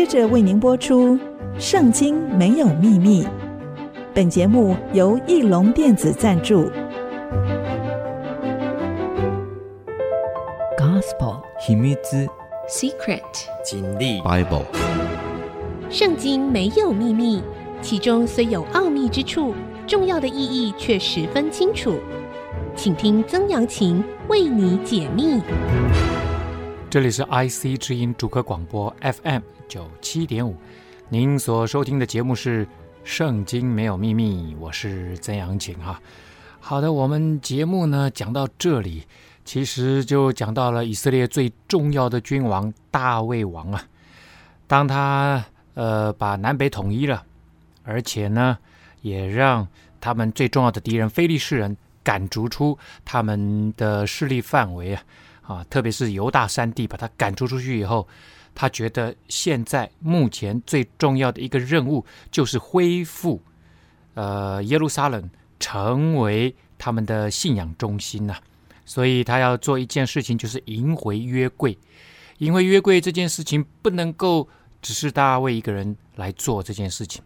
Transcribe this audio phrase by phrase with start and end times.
[0.00, 1.14] 接着为您播出
[1.58, 3.22] 《圣经没有秘密》。
[4.14, 6.70] 本节目由翼龙电子赞助。
[10.78, 12.26] Gospel 秘密之
[12.66, 13.20] Secret
[13.62, 14.64] 经历 Bible。
[15.90, 17.42] 圣经没有秘密，
[17.82, 19.54] 其中虽有奥秘之处，
[19.86, 22.00] 重要的意义却十分清楚。
[22.74, 25.42] 请听曾阳晴为你解密。
[26.88, 30.56] 这里是 IC 之音主客广播 FM 九七点五，
[31.10, 32.66] 您所收听的节目是
[33.04, 36.02] 《圣经没有秘密》，我是曾阳晴哈。
[36.58, 39.04] 好的，我们节目呢讲到这里，
[39.44, 43.84] 其实就讲到了以色列最重要的君王大卫王啊。
[44.66, 47.24] 当他呃把南北统一了，
[47.84, 48.58] 而且呢
[49.02, 49.68] 也让
[50.00, 55.02] 他们最重要的敌人非利士人赶逐出他们的势力范围啊。
[55.42, 58.06] 啊，特别是犹大山地，把他赶逐出去以后，
[58.54, 63.40] 他觉得现在目前最重要的一个任务就是恢复，
[64.14, 68.36] 呃，耶路撒冷成为他们的信仰中心呐、
[68.84, 71.76] 所以他要做一件事情，就是迎回约柜。
[72.38, 74.48] 迎回约柜这件事情不能够
[74.82, 77.22] 只是大卫一个人来做这件事情，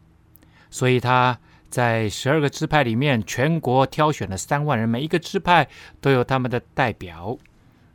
[0.71, 1.39] 所以他
[1.71, 5.69] 在十二个支派里面，全国挑选了三万人，每一个支派
[6.01, 7.37] 都有他们的代表。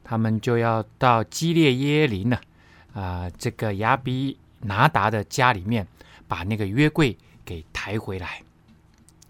[0.01, 2.41] 他们就要到基列耶林了，
[2.93, 5.87] 啊这个亚比拿达的家里面，
[6.27, 8.41] 把那个约柜给抬回来。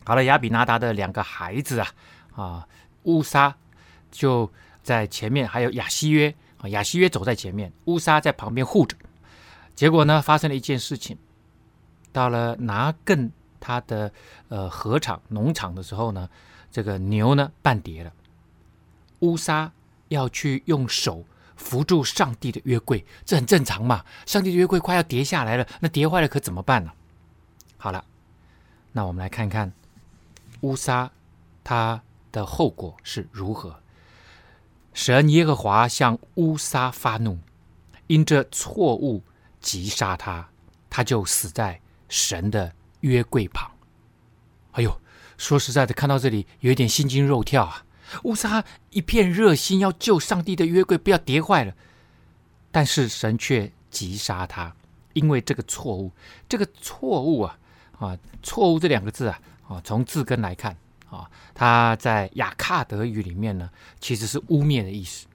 [0.05, 1.87] 好了，亚比拿达的两个孩子啊，
[2.35, 2.67] 啊，
[3.03, 3.55] 乌沙
[4.11, 8.97] 就在前面，还有亚希约啊，亚希约走在前面，乌沙在旁边护着。
[9.75, 11.17] 结果呢，发生了一件事情，
[12.11, 14.11] 到了拿更他的
[14.47, 16.29] 呃禾场农场的时候呢，
[16.71, 18.11] 这个牛呢绊跌了，
[19.19, 19.71] 乌沙。
[20.09, 21.23] 要去用手
[21.59, 24.03] 扶住上帝的约柜，这很正常嘛。
[24.25, 26.91] 上帝的约柜快要跌下来了，那跌坏了可怎么办呢？
[27.77, 28.03] 好了，
[28.93, 29.71] 那我们来看看
[30.61, 31.11] 乌撒
[31.63, 33.79] 他的后果是如何。
[34.93, 37.37] 神耶和华向乌撒发怒，
[38.07, 39.23] 因这错误
[39.61, 40.49] 击杀他，
[40.89, 43.69] 他就死在神的约柜旁。
[44.71, 44.99] 哎呦，
[45.37, 47.85] 说实在的，看到这里有一点心惊肉跳啊。
[48.23, 51.73] 乌撒一片热心要救上帝的约柜，不要叠坏了，
[52.71, 54.73] 但是神却击杀他，
[55.13, 56.11] 因为这个错误。
[56.47, 57.57] 这个错误啊，
[57.99, 60.75] 啊，错误这两个字啊，啊，从字根来看
[61.09, 63.69] 啊，它在雅卡德语里面呢，
[63.99, 65.25] 其实是污蔑的意思，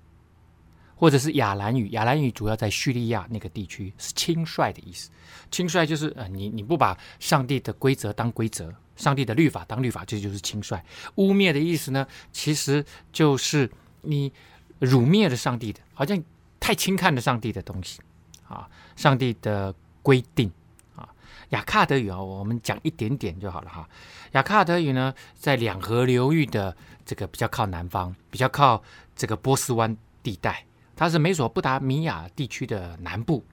[1.04, 1.90] 或者是亚兰语。
[1.90, 5.10] 亚兰语主要在叙利亚那个地区是轻率的意思，
[5.50, 8.74] 轻率就是呃，你你不把上帝的规则当规则。
[8.96, 10.82] 上帝的律法当律法，这就是轻率。
[11.16, 12.82] 污蔑的意思呢，其实
[13.12, 13.70] 就是
[14.00, 14.32] 你
[14.78, 16.18] 辱灭了上帝的，好像
[16.58, 18.00] 太轻看了上帝的东西
[18.48, 18.66] 啊，
[18.96, 20.50] 上帝的规定
[20.96, 21.06] 啊。
[21.50, 23.86] 亚卡德语啊，我们讲一点点就好了哈。
[24.32, 28.82] 亚卡德语呢，在两河流域的这个比较靠南方，比较靠
[29.14, 30.64] 这个波斯湾地带，
[30.96, 33.44] 它是美索不达米亚地区的南部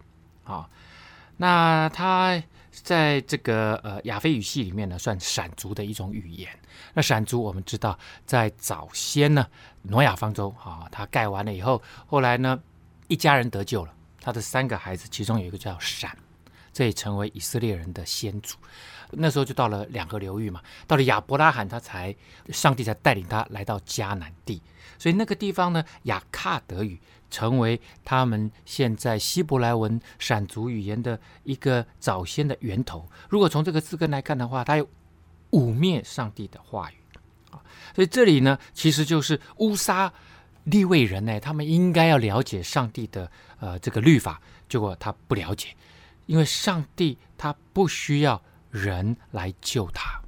[0.43, 0.69] 啊。
[1.37, 2.41] 那它。
[2.71, 6.49] 在这个呃亚非语系里面呢，算闪族的一种语言。
[6.93, 9.45] 那闪族我们知道，在早先呢，
[9.81, 12.57] 挪亚方舟啊，他盖完了以后，后来呢，
[13.09, 16.17] 一家人得救了，他的三个孩子，其中有一个叫闪，
[16.71, 18.55] 这也成为以色列人的先祖。
[19.09, 22.15] 那时候就到了两河流域嘛，到了亚伯拉罕，他才
[22.53, 24.61] 上帝才带领他来到迦南地，
[24.97, 27.01] 所以那个地方呢，亚卡德语。
[27.31, 33.09] 成为他们现在希伯来文闪族语言的一个早先的源头。
[33.29, 34.87] 如果从这个字根来看的话，它有
[35.51, 36.95] 污蔑上帝的话语
[37.49, 37.57] 啊。
[37.95, 40.13] 所以这里呢，其实就是乌沙
[40.65, 45.75] 利未人呢，他们应该要了解上帝的呃这个律法，结果他不了解，
[46.27, 50.21] 因为上帝他不需要人来救他。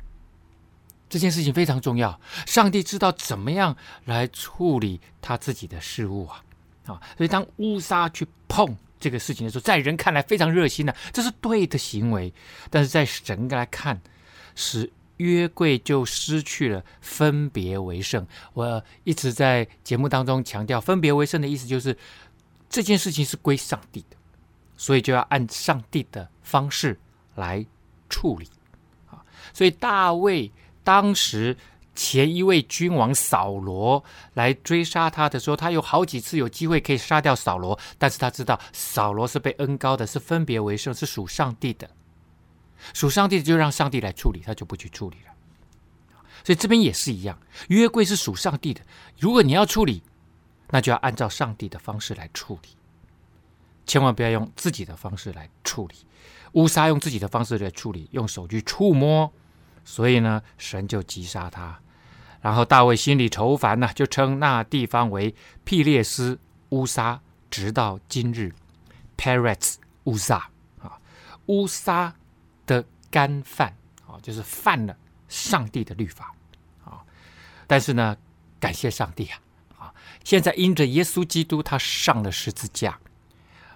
[1.08, 6.44] 这件事情非常重要，上帝知道怎么样来处理他自己的事物啊。
[6.86, 12.32] 啊，所以当乌撒去碰这个事情的时候，在人看来非常热心的、这是对的行为；
[12.70, 14.02] 但是在神来看，
[14.56, 18.28] 使约柜就失去了分别为圣。
[18.54, 21.98] 我一直在节目当中强调，分别为圣的意思就是
[22.70, 24.18] 这件事情是归上帝的，
[24.76, 27.00] 所以就要按上帝的方式
[27.36, 27.66] 来
[28.10, 28.48] 处理。
[29.10, 30.52] 啊，所以大卫
[30.84, 31.56] 当时。
[31.96, 34.04] 前一位君王扫罗
[34.34, 41.90] 来追杀他的时候，他有好几次有机会可以杀掉扫罗，但是他知道扫罗是被恩膏的，是分别为圣，是属上帝的，
[42.94, 45.34] 属上帝的就让上帝来处理，他就不去处理了。
[46.44, 48.82] 所以这边也是一样，约柜是属上帝的，
[49.20, 50.04] 如果你要处理，
[50.72, 52.70] 那就要按照上帝的方式来处理，
[53.86, 55.96] 千万不要用自己的方式来处理。
[56.54, 59.32] 乌撒用自己的方式来处理，用手去触摸，
[59.84, 61.80] 所以呢，神就击杀他。
[62.42, 65.34] 然后大卫心里愁烦呢，就称那地方为
[65.64, 66.40] 庇列斯
[66.70, 68.54] 乌撒，直到今日。
[69.16, 69.76] Peretz
[70.06, 70.50] 乌撒
[70.82, 71.00] 啊，
[71.46, 72.14] 乌撒
[72.66, 74.98] 的干犯啊，就是犯了
[75.30, 76.34] 上帝的律法
[76.84, 77.00] 啊。
[77.68, 78.18] 但是呢，
[78.60, 79.40] 感谢上帝啊
[79.78, 79.94] 啊，
[80.26, 83.00] 现在因着耶稣基督，他上了十字架，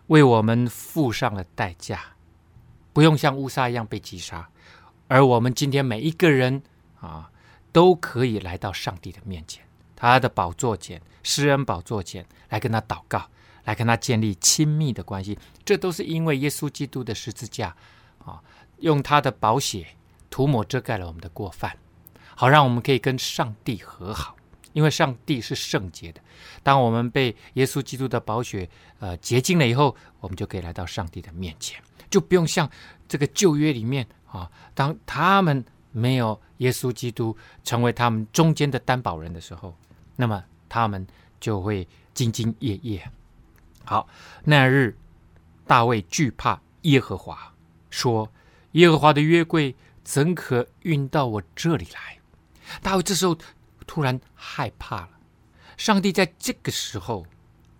[0.08, 2.02] 为我们付上了代价。
[2.92, 4.50] 不用像乌撒一样被击杀，
[5.08, 6.62] 而我们今天每一个人
[7.00, 7.32] 啊，
[7.72, 9.64] 都可以来到上帝的面前，
[9.96, 13.30] 他的宝座前、施恩宝座前来跟他祷告，
[13.64, 15.38] 来跟他建立亲密的关系。
[15.64, 17.76] 这都是因为耶稣基督的十字架
[18.20, 18.42] 啊，
[18.80, 19.88] 用他的宝血
[20.30, 21.78] 涂抹遮盖了我们的过犯，
[22.36, 24.36] 好让我们可以跟上帝和好。
[24.74, 26.22] 因为上帝是圣洁的，
[26.62, 28.70] 当我们被耶稣基督的宝血
[29.00, 31.82] 呃洁净了以后，我们就可以来到上帝的面前。
[32.12, 32.70] 就不用像
[33.08, 39.76] 这个旧约里面啊，当他们没有耶稣基督成为他们中间的担保人的时候，
[40.16, 41.06] 那么他们
[41.40, 43.10] 就会兢兢业业。
[43.86, 44.08] 好，
[44.44, 44.98] 那日
[45.66, 47.54] 大卫惧怕耶和华，
[47.90, 48.32] 说
[48.74, 52.20] ：“耶和华的约柜怎可运到我这里来？”
[52.82, 53.38] 大卫这时候
[53.86, 55.10] 突然害怕了。
[55.78, 57.26] 上帝在这个时候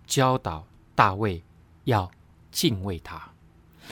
[0.06, 1.42] 教导大卫
[1.84, 2.10] 要
[2.50, 3.30] 敬畏他。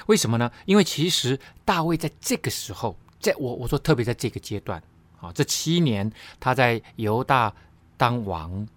[0.04, 0.52] 为什么呢？
[0.66, 4.82] 因为其实大卫在这个时候，在我我说特别在这个阶段
[5.20, 7.52] 啊，这七年他在犹大
[7.96, 8.68] 当王，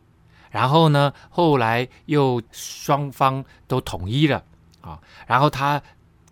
[0.50, 4.44] 然后呢，后来又双方都统一了
[4.82, 5.82] 啊，然后他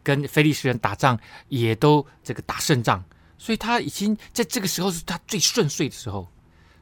[0.02, 1.20] 跟非利士人打仗
[1.50, 3.04] 也都这个打胜仗，
[3.38, 6.28] 所以他已经在这个时候是他最顺遂的时候，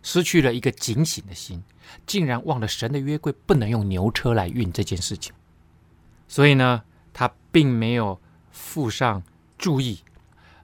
[0.03, 1.63] 失去了一个警醒的心，
[2.05, 5.33] 竟然忘了神的约柜不能用牛车来运这件事情，
[6.27, 6.83] 所以呢。
[7.55, 8.19] 并没有
[8.51, 9.23] 附上
[9.57, 9.99] 注意，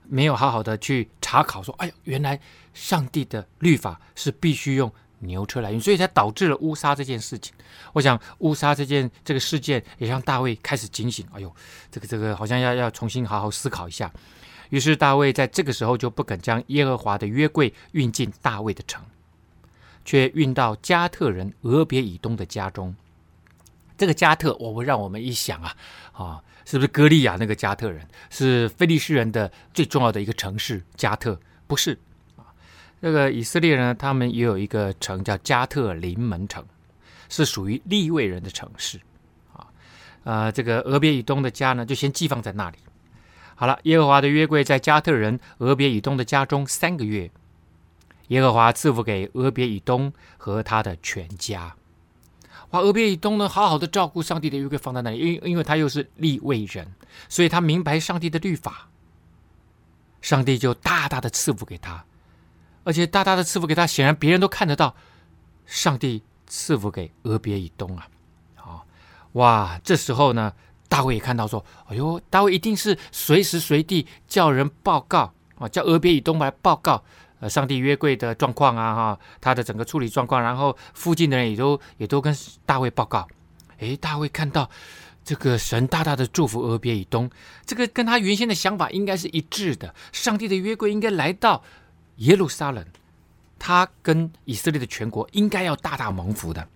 [0.04, 2.38] 没有好好的去查考，说：“哎呀，原来
[2.74, 7.54] 上帝的律法是必须用牛车来运，所以才导致了乌撒这件事情。”
[7.94, 11.26] 我想乌撒这件这个事件也让大卫开始警醒。
[11.32, 11.50] 哎呦，
[11.90, 14.12] 这个这个好像要要重新好好思考一下。
[14.68, 19.02] 于是大卫在这个时候就不肯将耶和华的约柜运进大卫的城，
[20.04, 22.94] 却运到加特人俄别以东的家中。
[23.96, 25.76] 这个加特，我会让我们一想啊，
[26.12, 30.82] 啊，是不是歌利亚那个加特人是非利士人的最重要的一个城市？
[30.96, 31.98] 加特不是
[32.36, 32.46] 啊，
[33.00, 36.64] 这个以色列人他们也有一个城叫加特临门城，
[37.28, 39.00] 是属于利未人的城市
[39.52, 39.66] 啊。
[40.24, 42.78] 呃，这个俄别以东的家呢，就先寄放在那里。
[43.54, 47.30] 好了，耶和华的约柜在加特人俄别以东的家中三个月，
[48.28, 51.74] 耶和华赐福给俄别以东和他的全家。
[52.72, 56.90] 把俄别以东呢，好好的照顾上帝的约柜放在那里，因因为他又是立位人，
[57.28, 58.88] 所以他明白上帝的律法，
[60.22, 62.02] 上帝就大大的赐福给他，
[62.82, 64.96] 而且大大的赐福给他，显然别人都看得到，
[65.66, 68.08] 上帝赐福给俄别以东啊，
[68.54, 68.86] 好
[69.32, 70.54] 哇，这时候呢，
[70.88, 77.04] 大卫也看到说，哎呦，大卫一定是随时随地叫人报告啊，叫俄别以东来报告。
[77.42, 82.32] 呃，上帝约柜的状况啊，哈，他的整个处理状况，然后附近的人也都也都跟
[82.64, 83.26] 大卫报告。
[83.78, 84.70] 诶，大卫看到
[85.24, 87.28] 这个神大大的祝福俄别以东，
[87.66, 89.92] 这个跟他原先的想法应该是一致的。
[90.12, 91.64] 上帝的约柜应该来到
[92.18, 92.86] 耶路撒冷，
[93.58, 96.68] 他跟以色列的全国应该要大大蒙福的。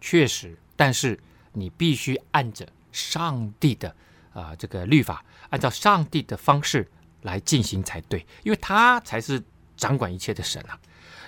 [0.00, 1.16] 确实，但是
[1.52, 3.94] 你必须按着上帝的
[4.32, 6.90] 啊、这个律法，按照上帝的方式
[7.22, 9.40] 来进行才对，因为他才是。
[9.80, 10.78] 掌管一切的神啊！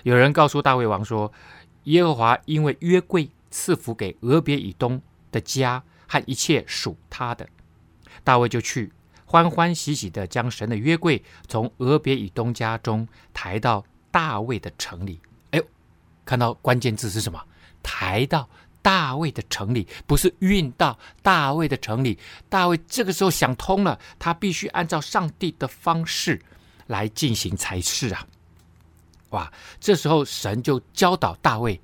[0.03, 1.33] 有人告诉大卫王说
[1.85, 7.45] ：“耶和华因为约柜赐福给俄别以东的家和一切属他的。”
[8.23, 8.91] 大卫就去
[9.25, 15.19] 欢欢喜喜地将神的约柜从俄别以东家中抬到大卫的城里。
[15.49, 15.65] 哎呦，
[16.23, 17.41] 看到关键字是什么？
[17.81, 18.47] 抬到
[18.81, 22.19] 大卫的城里，不是运到大卫的城里。
[22.49, 26.41] 大卫这个时候想通了，他必须按照上帝的方式
[26.87, 28.27] 来进行才是啊！
[29.33, 29.51] 哇！
[29.79, 31.79] 这时候神就教导大卫，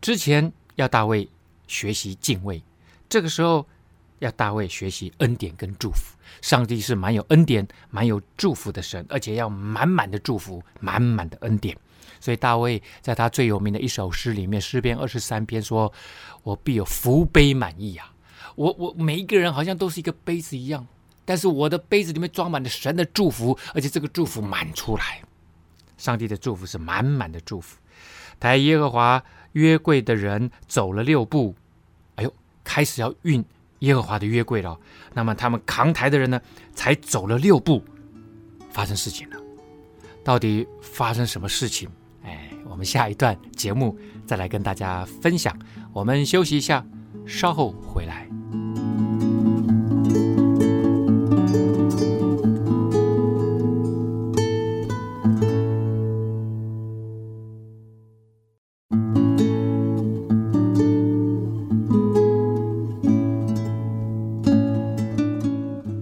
[0.00, 1.28] 之前要大卫
[1.66, 2.62] 学习敬畏，
[3.08, 3.66] 这个时候
[4.20, 6.16] 要大卫学习恩典跟祝福。
[6.42, 11.76] 上帝是满有恩典、满有祝福的神，而且要满满的祝福、满满的恩典。
[12.20, 15.90] 所以大卫在他最有名的一首诗里面，诗篇二十三篇说
[16.44, 18.12] ：“我必有福杯满溢啊！
[18.56, 20.86] 我我每一个人好像都是一个杯子一样，
[21.24, 25.22] 但是我的杯子里面装满了神的祝福，而且这个祝福满出来。”
[26.00, 27.76] 上帝的祝福是满满的祝福。
[28.40, 31.54] 抬耶和华约柜的人走了六步，
[32.14, 33.44] 哎呦，开始要运
[33.80, 34.78] 耶和华的约柜了。
[35.12, 36.40] 那么他们扛抬的人呢，
[36.74, 37.84] 才走了六步，
[38.70, 39.36] 发生事情了。
[40.24, 41.86] 到底发生什么事情？
[42.24, 45.54] 哎，我们下一段节目再来跟大家分享。
[45.92, 46.82] 我们休息一下，
[47.26, 48.39] 稍后回来。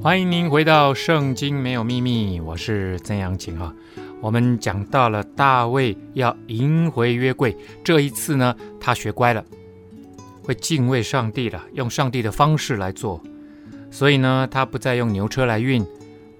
[0.09, 3.75] 欢迎您回到《圣经没有秘密》，我是曾阳晴哈。
[4.23, 9.45] 我们讲到了大卫要迎回约柜，这一次呢，他学乖了，
[10.43, 13.23] 会敬畏上帝了，用上帝的方式来做。
[13.91, 15.87] 所以呢，他不再用牛车来运，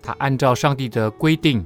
[0.03, 1.63] 他按照上帝的规定，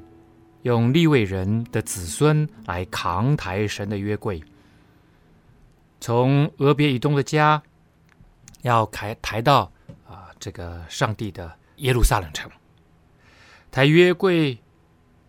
[0.62, 4.42] 用利未人的子孙来扛抬神的约柜，
[6.00, 7.62] 从俄别以东的家
[8.62, 9.70] 要抬抬到
[10.08, 11.48] 啊、这个上帝的。
[11.76, 12.50] 耶路撒冷城，
[13.70, 14.58] 抬约柜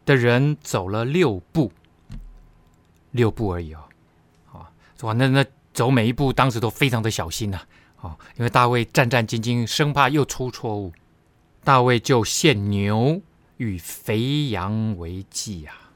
[0.05, 1.71] 的人走了六步，
[3.11, 3.83] 六步而已哦，
[4.51, 4.71] 啊，
[5.01, 7.61] 哇，那那走每一步，当时都非常的小心呐，
[7.97, 10.93] 啊，因为大卫战战兢兢，生怕又出错误。
[11.63, 13.21] 大卫就献牛
[13.57, 15.91] 与肥羊为祭啊，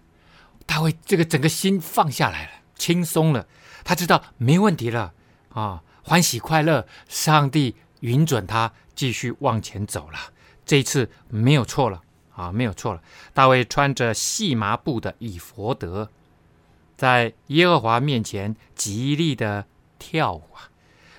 [0.65, 3.45] 大卫这个整个心放下来了，轻松了，
[3.83, 5.13] 他知道没问题了。
[5.49, 10.17] 啊，欢喜快乐，上帝允准他继续往前走了。
[10.67, 12.03] 这一次没有错了
[12.35, 13.01] 啊，没有错了。
[13.33, 16.09] 大卫穿着细麻布的以弗得，
[16.97, 19.65] 在耶和华面前极力的
[19.97, 20.69] 跳舞啊。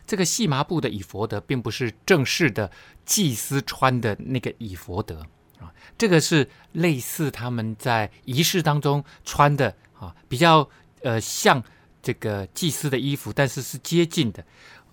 [0.06, 2.70] 这个细麻布的以弗得，并不是正式的
[3.04, 5.18] 祭司穿的那个以弗得
[5.58, 10.68] 啊，这个是类似他们在仪式当中穿的啊，比较
[11.02, 11.62] 呃像
[12.02, 14.44] 这个祭司的衣服，但是是接近的。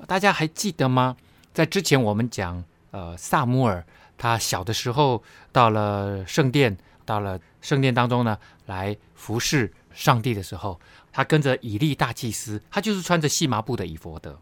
[0.07, 1.15] 大家还记得吗？
[1.53, 3.85] 在之前我们讲呃撒母耳。
[4.17, 10.79] 他小的时候到了圣殿，到了圣殿当中呢，来服侍上帝的时候，
[11.12, 14.39] 他跟着以利大祭司，他就是穿着细麻布的以弗得。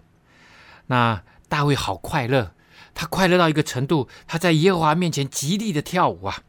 [0.87, 2.53] 那大卫好快乐，
[2.93, 6.43] 他快乐到一个程度，他在耶和华面前极力的跳舞啊。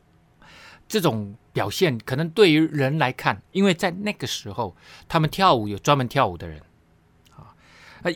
[0.86, 4.76] 这种表现可能对于人来看，因为在那个时候，
[5.08, 6.60] 他们跳舞有专门跳舞的人
[7.30, 7.56] 啊。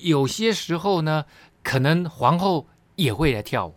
[0.02, 1.24] 有些时候呢，
[1.62, 3.74] 可能皇后也会来跳舞。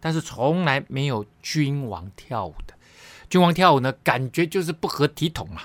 [0.00, 2.74] 但是从来没有君王跳舞的，
[3.28, 5.62] 君王跳舞呢，感觉就是不合体统嘛，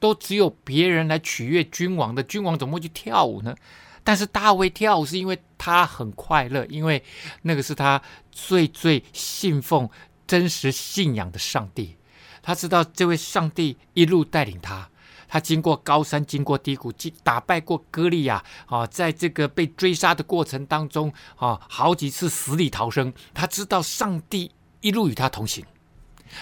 [0.00, 3.54] 都只有别人来取悦君王的，君王怎么会去跳舞呢？
[4.02, 7.02] 但是大卫跳舞是因为他很快乐，因为
[7.42, 9.88] 那个是他最最信奉、
[10.26, 11.96] 真实信仰的上帝，
[12.42, 14.88] 他知道这位上帝一路带领他。
[15.28, 23.12] 他经过高山，经过低谷，打败过歌利亚啊，在这个被追杀的过程当中啊，好几次死里逃生。
[23.32, 25.64] 他知道上帝一路与他同行，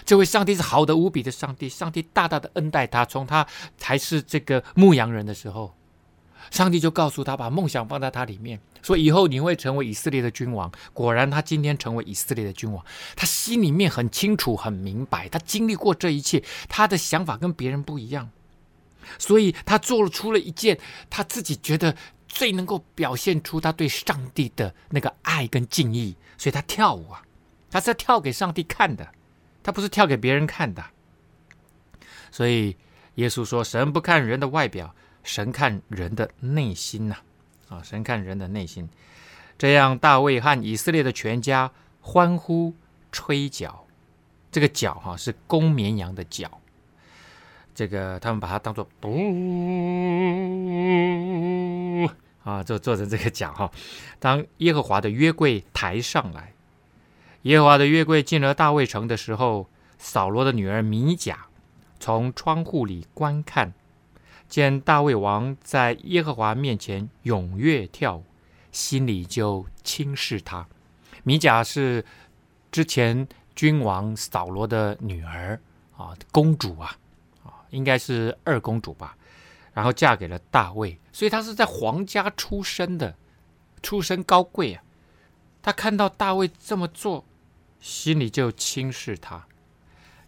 [0.04, 3.04] 这位上帝是好的无比的上帝，上帝大大的恩待他。
[3.04, 3.46] 从他
[3.80, 5.74] 还是这个牧羊人的时候，
[6.50, 10.70] 上帝就告诉他，把梦想放在他里面，说以后你会成为以色列的君王。
[10.92, 12.84] 果然，他今天成为以色列的君王。
[13.14, 18.30] 他心里面很清楚、很明白，他经历过这一切，他的想法跟别人不一样。
[19.18, 20.78] 所以他做出了一件
[21.10, 21.96] 他自己觉得
[22.28, 27.22] 最能够表现出他对上帝的那个爱跟敬意，所以他跳舞啊，
[27.70, 29.12] 他是要跳给上帝看的，
[29.62, 30.84] 他不是跳给别人看的。
[32.30, 32.76] 所以
[33.16, 37.16] 耶稣说：“神不看人的外表，神看人的内心呐。”
[37.68, 38.88] 啊，神看人的内心。
[39.58, 42.74] 这样，大卫和以色列的全家欢呼
[43.12, 43.86] 吹角，
[44.50, 46.61] 这个角哈是公绵羊的角。
[47.74, 49.08] 这个他们把它当做不
[52.44, 53.70] 啊，就做成这个角哈。
[54.18, 56.52] 当耶和华的约柜抬上来，
[57.42, 61.46] 耶和华的约柜进了大卫城的时候，扫罗的女儿米甲
[62.00, 63.72] 从窗户里观看，
[64.48, 68.24] 见大卫王在耶和华面前踊跃跳舞，
[68.72, 70.66] 心里就轻视他。
[71.22, 72.04] 米甲是
[72.72, 75.60] 之前君王扫罗的女儿
[75.96, 76.96] 啊，公主啊。
[77.72, 79.16] 应该是二公主吧，
[79.72, 83.16] 然后嫁给了大卫，所以她是在皇家出身的，
[83.82, 84.82] 出身高贵啊。
[85.60, 87.24] 她看到大卫这么做，
[87.80, 89.46] 心里就轻视他，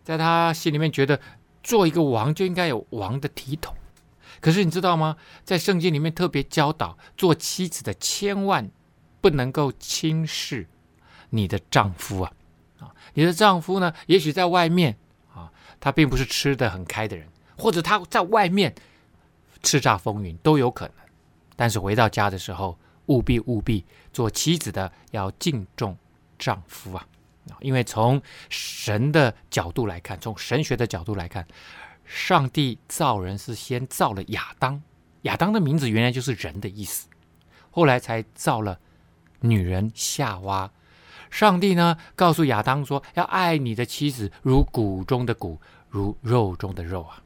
[0.02, 1.20] 在他心里面觉得
[1.62, 3.74] 做一个王就应该有王的体统。
[4.40, 5.16] 可是你知道吗？
[5.44, 8.70] 在圣经里面特别教导，做妻子的千万
[9.20, 10.68] 不能够轻视
[11.30, 12.32] 你的丈夫啊！
[12.80, 14.96] 啊，你的丈夫呢，也许在外面
[15.32, 17.26] 啊，他并不是吃得很开的人。
[17.56, 18.75] 或者他在外面
[19.62, 20.94] 叱咤风云都有可能，
[21.56, 25.96] 但是回到家的时候，务必务必做妻子的要敬重
[26.38, 27.06] 丈夫啊。
[27.61, 31.46] 因为从神的角度来看，从神学的角度来看，
[32.04, 34.82] 上帝造人是先造了亚当，
[35.23, 37.06] 亚当的名字原来就是人的意思，
[37.70, 38.80] 后来才造了
[39.40, 40.70] 女人夏娃。
[41.30, 47.23] 上帝呢，告诉亚当说，要爱你的妻子如骨中的骨，如肉中的肉啊。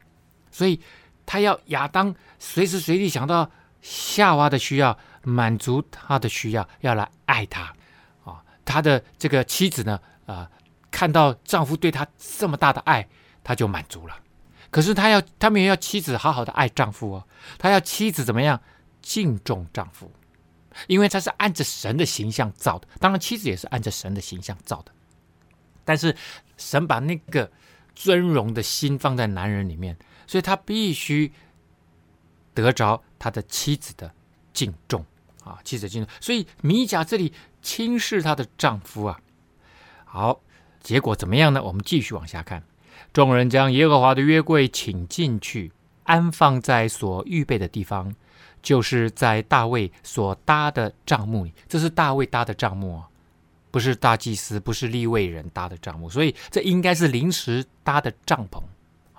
[0.59, 0.77] 所以
[1.25, 3.49] 他要亚当随时随地想到
[3.81, 7.73] 夏娃的需要，满足他的需要，要来爱他
[8.25, 8.43] 啊。
[8.65, 10.51] 他的这个妻子呢，啊，
[10.91, 13.07] 看到丈夫对她这么大的爱，
[13.41, 14.13] 她就满足了。
[14.69, 17.23] 可是他要，他们也要妻子好好的爱丈夫哦。
[17.57, 18.59] 他要妻子怎么样
[19.01, 20.11] 敬重丈夫？
[20.87, 24.91] 因为他是按着神的形象造的，当然妻子也是按着神的形象造的。
[25.85, 26.13] 但是
[26.57, 27.49] 神把那个
[27.95, 29.97] 尊荣的心放在男人里面，
[30.29, 31.31] 所以他必须
[32.53, 34.13] 得着他的妻子的
[34.53, 35.03] 敬重
[35.43, 36.13] 啊，妻子敬重。
[36.21, 37.33] 所以米甲这里
[37.63, 39.19] 轻视她的丈夫啊。
[40.05, 40.39] 好，
[40.83, 41.63] 结果怎么样呢？
[41.63, 42.61] 我们继续往下看。
[43.11, 45.71] 众人将耶和华的约柜请进去，
[46.03, 48.13] 安放在所预备的地方。
[48.61, 53.07] 就是在大卫所搭的帐幕里，这是大卫搭的帐幕啊，
[53.71, 58.61] 不是大祭司，不是立位人搭的帐幕，所以这应该是临时搭的帐篷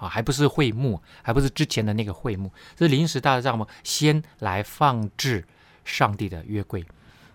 [0.01, 5.47] 啊，还不是会幕，还不是之前的那个会幕，这是临时搭的帐篷，先来放置
[5.85, 6.83] 上帝的约柜。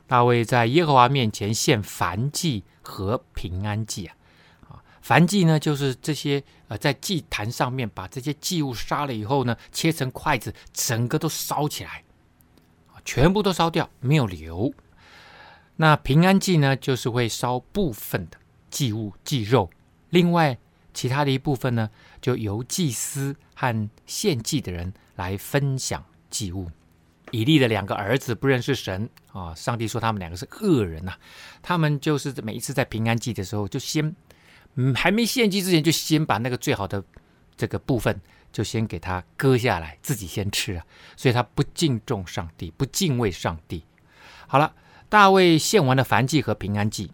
[0.08, 4.16] 大卫在耶和华面前献燔祭和平安祭啊，
[4.70, 12.04] 啊，燔祭呢就是这些呃，在祭坛上面把这些祭物杀了以后呢，切成筷子，整个都烧起来，
[13.04, 14.74] 全部都烧掉，没有留。
[15.76, 18.38] 那平安祭呢，就是会烧部分的
[18.72, 19.70] 祭物、祭肉，
[20.10, 20.58] 另外
[20.96, 26.72] 其他的一部分呢，就由祭司和献祭的人来分享祭物。
[27.32, 31.20] 以利的两个儿子不认识神啊，上帝说他们两个是恶人呐、啊。
[31.62, 34.16] 他们就是每一次在平安祭的时候，就先
[34.96, 37.04] 还没献祭之前，就先把那个最好的
[37.58, 38.22] 这个部分
[38.54, 40.86] 就先给他割下来，自己先吃啊。
[41.18, 43.84] 所以他不敬重上帝，不敬畏上帝。
[44.48, 44.74] 好了，
[45.10, 47.12] 大卫献完了燔祭和平安祭，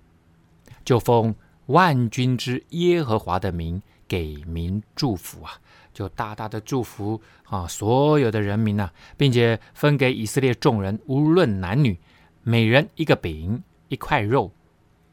[0.85, 1.33] 就封
[1.71, 5.53] 万军之耶和华的名给民祝福啊。
[5.93, 11.99] 就大大的祝福啊，所有的人民呐、并且分给以色列众人，无论男女，
[12.43, 14.49] 每人一个饼、一块肉、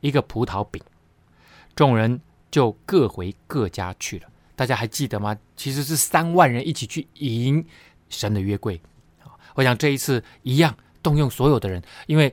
[0.01, 0.81] 一个葡萄饼。
[1.75, 4.29] 众人就各回各家去了。
[4.55, 5.37] 大家还记得吗？
[5.57, 7.65] 其实是三万人一起去迎
[8.09, 8.81] 神的约柜。
[9.55, 12.33] 我想这一次一样动用所有的人，因为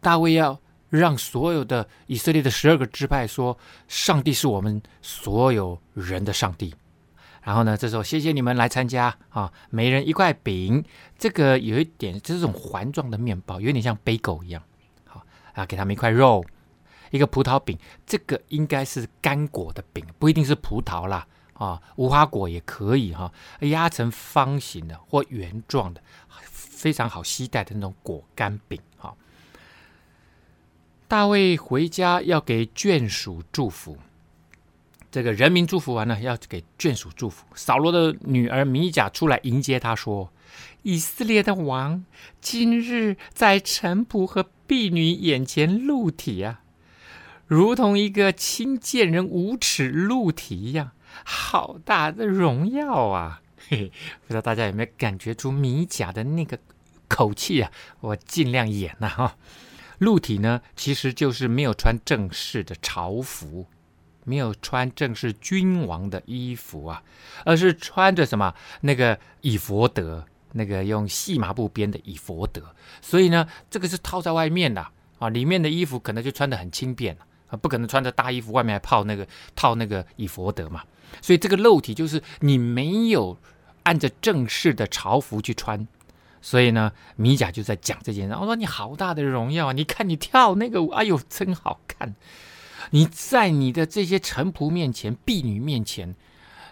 [0.00, 0.58] 大卫要
[0.90, 3.56] 让所有的以色列的十二个支派说
[3.88, 6.74] ：“上帝是我们所有人的上帝。”
[7.42, 9.50] 然后呢，这时候谢谢你们来参加啊！
[9.70, 10.84] 每人一块饼，
[11.16, 14.62] 这个有一点这种环状的面包，有点像贝果一样。
[15.06, 15.24] 好
[15.54, 16.44] 啊，给他们一块肉，
[17.10, 26.02] 一个葡萄饼，这个应该是干果的饼，不一定是葡萄啦啊，无花果也可以哈，压成方形的或圆状的，
[26.42, 29.16] 非常好携带的那种果干饼哈。
[31.10, 33.98] 大卫回家要给眷属祝福。
[35.10, 37.44] 这个人民祝福完了，要给眷属祝福。
[37.56, 40.32] 扫罗的女儿米甲出来迎接他，说
[40.84, 42.04] ：“以色列的王
[42.40, 46.60] 今日在臣仆和婢女眼前露体啊，
[47.48, 50.92] 如同一个轻贱人无耻露体一样，
[51.24, 56.56] 好大的荣耀啊！”嘿嘿，不知道大家有没有感觉出米甲的那个
[57.08, 57.72] 口气啊？
[57.98, 59.36] 我尽量演呐哈。
[60.00, 63.66] 露体呢，其实就是没有穿正式的朝服。
[64.24, 67.02] 没有穿正式君王的衣服啊，
[67.42, 72.62] 而是穿着什么那个以佛德，那个用细麻布编的以佛德。
[73.00, 74.86] 所以呢，这个是套在外面的
[75.18, 77.16] 啊，里面的衣服可能就穿得很轻便
[77.48, 80.84] 啊，不可能穿着大衣服外面还套那个套那个以佛德嘛。
[81.22, 83.36] 所以这个露体就是你没有
[83.84, 85.88] 按着正式的朝服去穿。
[86.42, 89.72] 所以呢，米甲就在讲这件事，我说你好大的荣耀啊！
[89.72, 92.14] 你看你跳那个舞，哎呦，真好看。
[92.90, 96.14] 你在你的这些臣仆面前、婢女面前、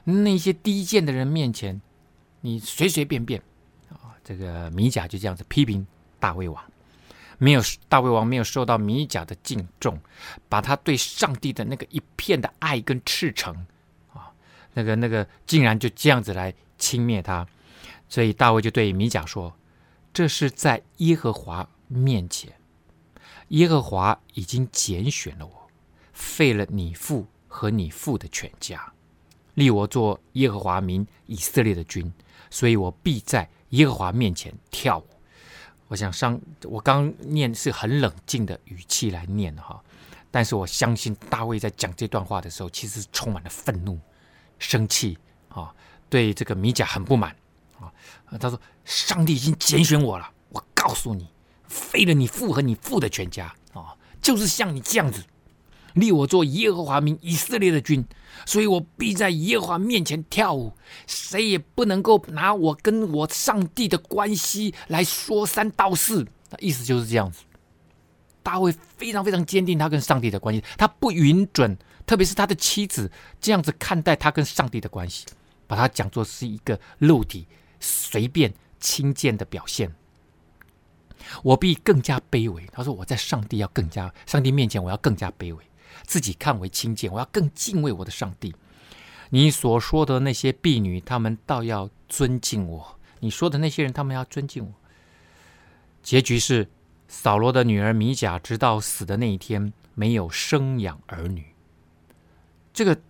[0.05, 1.81] 那些低贱的人面前，
[2.41, 3.41] 你随随便便
[3.91, 4.17] 啊！
[4.25, 5.87] 这个米甲就这样子批评
[6.19, 6.65] 大卫王，
[7.37, 10.01] 没有大卫王没有受到米甲的敬重，
[10.49, 13.55] 把他对上帝的那个一片的爱跟赤诚
[14.15, 14.33] 啊，
[14.73, 17.47] 那个那个竟然就这样子来轻蔑他，
[18.09, 19.55] 所以大卫就对米甲说
[20.13, 22.53] ：“这是在耶和华面前，
[23.49, 25.53] 耶和华已经拣选了我。”
[26.13, 28.93] 废了你父和你父的全家，
[29.55, 32.13] 立我做耶和华民以色列的君，
[32.51, 35.07] 所以我必在耶和华面前跳舞。
[35.87, 39.81] 我想上，我刚念是很冷静的语气来念哈，
[40.29, 43.97] 但是我相信大卫在讲这段话的时候，其实充满了愤怒、
[44.59, 45.17] 生气
[45.51, 45.73] 啊，
[46.11, 47.37] 对这个米甲很不满
[47.81, 47.93] 啊。
[48.39, 51.29] 他说：“上帝已经拣选我了，我告诉你，
[51.67, 55.25] 废了你父和你父的全家啊，就是像你这样子，
[55.95, 58.05] 立我做耶和华民以色列的君，
[58.45, 60.73] 所以我必在耶和华面前跳舞，
[61.07, 67.43] 谁也不能够拿我跟我上帝的关系来说三道四。”那意思就是这样子。
[68.43, 75.27] 大卫非常非常坚定他跟上帝的关系，他不允准，特别是他的妻子这样子看待他跟上帝的关系，
[75.67, 77.47] 把他讲作是一个肉体
[77.81, 79.95] 随便轻贱的表现。
[81.43, 82.67] 我必更加卑微。
[82.73, 85.65] 他说：“我在上帝要更加，上帝面前我要更加卑微，
[86.05, 88.55] 自己看为轻贱，我要更敬畏我的上帝。
[89.31, 94.73] 你所说的那些婢女，他们倒要尊敬我；你说的那些人，他们要尊敬我。
[96.03, 96.69] 结局是。”
[97.11, 101.55] 扫罗的女儿米甲直到死的那一天没有生养儿女，
[102.75, 103.01] 这个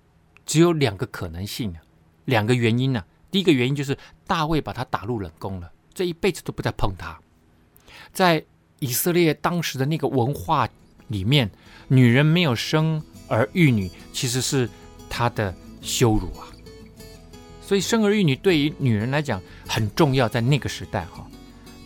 [0.46, 1.82] 只有两个可能性啊，
[2.24, 3.06] 两个原因呢、啊。
[3.32, 3.98] 第一个原因就是
[4.28, 7.18] 大卫把他打入冷宫了，这一辈子都不再碰他。
[8.12, 8.44] 在
[8.78, 10.68] 以色列当时的那个文化
[11.08, 11.50] 里面，
[11.88, 14.70] 女人没有生儿育女，其实是
[15.10, 16.46] 她的羞辱啊。
[17.60, 21.26] 所以生儿育女对于女人来讲很重要，在那个时代哈。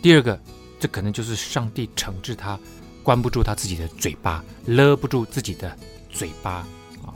[0.01, 0.39] 第二个。
[0.79, 2.59] 这可能就是上帝惩治他，
[3.03, 5.73] 关不住他自己的嘴巴，勒不住自己的
[6.09, 6.67] 嘴巴
[7.05, 7.15] 啊。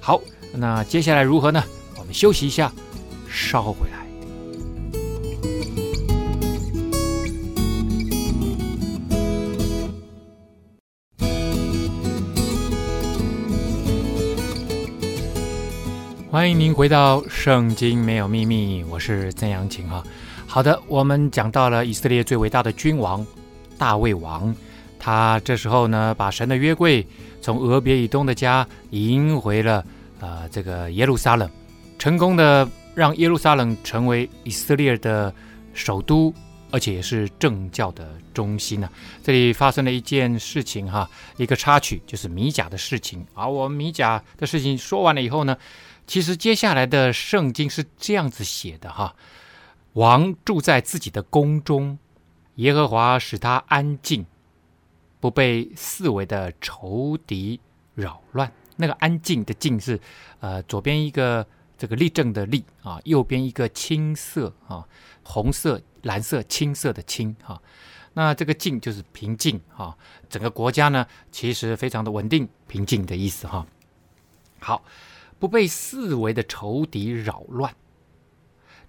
[0.00, 0.18] 好，
[0.54, 1.62] 那接下来如何呢？
[1.98, 2.72] 我们休息一下，
[3.28, 4.01] 稍后回来。
[16.42, 20.02] 欢迎您回到《圣经没有秘密》，我是曾阳晴哈。
[20.44, 23.24] 好的，我们讲到了以色列最伟大的君王
[23.78, 24.52] 大卫王，
[24.98, 27.06] 他这时候呢，把神的约柜
[27.40, 29.84] 从俄别以东的家迎回了
[30.18, 31.48] 呃这个耶路撒冷，
[31.96, 35.32] 成功的让耶路撒冷成为以色列的
[35.74, 36.34] 首都，
[36.72, 38.90] 而且也是政教的中心呢、
[39.22, 43.24] 这里发生了一件事情哈，一个插曲就是米甲的事情。
[43.32, 45.56] 而我们米甲的事情说完了以后呢，
[46.12, 49.16] 其实接下来的圣经是这样子写的哈。
[49.94, 51.98] 王住在自己的宫中，
[52.56, 54.26] 耶和华使他安静，
[55.20, 57.58] 不被四围的仇敌
[57.94, 58.52] 扰乱。
[58.76, 59.98] 那个安静的“静”是，
[60.40, 61.46] 呃，左边一个
[61.78, 64.86] 这个立正的“立”啊，右边一个青色啊，
[65.22, 67.58] 红色、蓝色、青色的“青”哈。
[68.12, 69.96] 那这个“静”就是平静哈。
[70.28, 73.66] 整个国家呢，其实非常的稳定、平静的意思哈。
[74.58, 74.84] 好，
[75.42, 77.74] 不被四围的仇敌扰乱。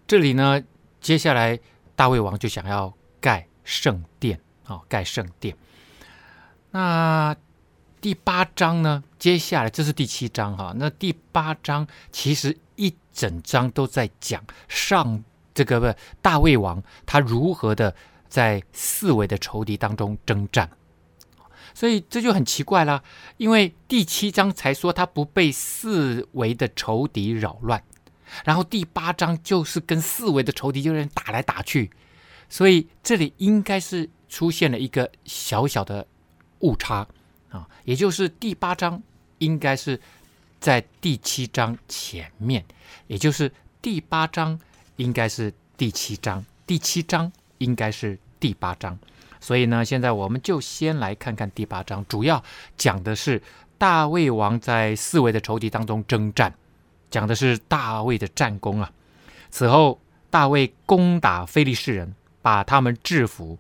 [0.06, 0.64] 这里呢。
[1.02, 1.60] 接下来，
[1.96, 5.58] 大卫王就想要盖圣殿啊，盖圣殿。
[6.70, 7.36] 那
[8.00, 9.04] 第八章呢？
[9.18, 10.74] 接下来这是第七章哈。
[10.78, 15.24] 那第八章其实一整章都在讲上
[15.56, 17.94] 这个不大卫王他如何的
[18.30, 20.70] 在四围的仇敌当中征战。
[21.74, 23.04] 所以这就很奇怪啦，
[23.38, 27.84] 因为第七章才说他不被四维的仇敌扰乱。
[28.44, 31.92] 然后第八章就是跟四维的仇敌就人打来打去，
[32.50, 36.08] 所以这里应该是出现了一个小小的
[36.60, 37.08] 误差
[37.50, 39.04] 啊，也就是第八章
[39.38, 40.00] 应该是
[40.60, 42.66] 在第七章前面，
[43.06, 44.60] 也就是第八章
[44.96, 48.98] 应该是第七章，第七章应该是第八章。
[49.44, 52.42] 所以呢，现在我们就先来看看第八章，主要
[52.78, 53.42] 讲的是
[53.78, 56.56] 大卫王在四围的仇敌当中征战。
[57.12, 58.90] 讲的是大卫的战功啊！
[59.52, 63.60] 此后，大卫攻打非利士人，把他们制服，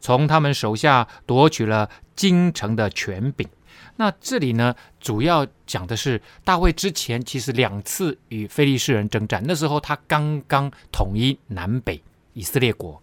[0.00, 3.48] 从他们手下夺取了京城的权柄。
[3.96, 12.02] 那这里呢，主要讲的是大卫之前其实两次与非利士人征战，那时候他刚刚统一南北
[12.34, 13.02] 以色列国，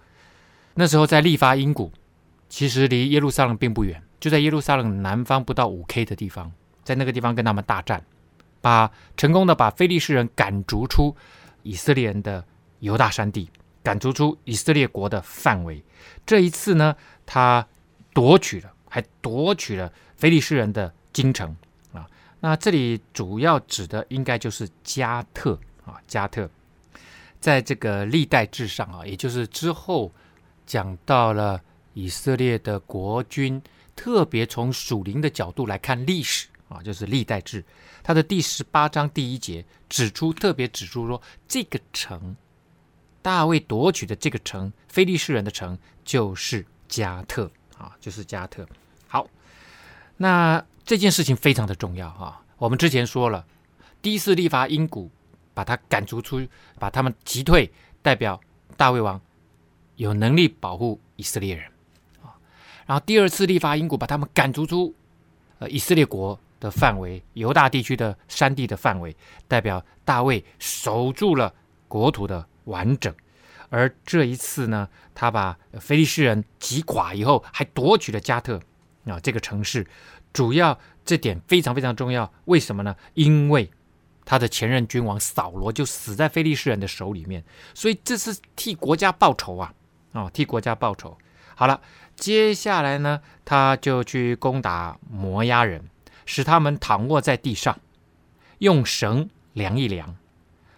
[0.76, 1.92] 那时候在利乏音谷，
[2.50, 6.52] 其实离耶路撒冷并不远，就在耶路撒冷南方不到五 K 的地方，
[6.84, 8.04] 在那个地方跟他们大战。
[8.62, 11.16] 把成功的把非利士人赶逐出
[11.64, 12.44] 以色列人的
[12.80, 13.50] 犹大山地，
[13.82, 15.82] 赶逐出以色列国的范围。
[16.26, 16.94] 这一次呢，
[17.26, 17.66] 他
[18.14, 21.56] 夺取了，还夺取了非利士人的京城
[21.94, 22.06] 啊。
[22.42, 26.50] 那这里主要指的应该就是加特啊，加特。
[27.40, 30.12] 在这个历代志上啊，也就是之后
[30.66, 31.62] 讲到了
[32.00, 33.62] 以色列的国君，
[33.94, 37.62] 特别从属灵的角度来看历史啊，就是历代志。
[38.02, 42.38] 他的第十八章第一节指出，特别指出说，这个城，
[43.22, 48.66] 大卫夺取的这个城，非利士人的城，就是加特啊，就是加特。
[49.06, 49.28] 好，
[50.16, 52.42] 那这件事情非常的重要哈。
[52.58, 53.46] 我们之前说了，
[54.02, 55.12] 第一次利乏音谷
[55.54, 56.48] 把他赶逐出，
[56.80, 57.70] 把他们击退，
[58.02, 58.40] 代表
[58.78, 59.20] 大卫王
[59.98, 61.70] 有能力保护以色列人。
[62.90, 64.96] 然后第二次利乏音谷把他们赶逐出
[65.60, 69.16] 呃以色列国的范围，犹大地区的山地的范围，
[69.48, 71.54] 代表大卫守住了
[71.88, 73.14] 国土的完整。
[73.70, 78.60] 而这一次呢，他把非利士人击垮以后，还夺取了加特
[79.06, 79.86] 啊这个城市。
[80.34, 82.96] 主要这点非常非常重要，为什么呢？
[83.14, 83.70] 因为
[84.26, 87.44] 他的前任君王扫罗就死在非利士人的手里面，
[87.76, 89.72] 所以这是替国家报仇啊！
[90.14, 91.16] 啊，替国家报仇。
[91.54, 91.82] 好了，
[92.20, 95.90] 接下来呢，他就去攻打摩押人，
[96.26, 97.80] 使他们躺卧在地上，
[98.58, 100.18] 用绳量一量，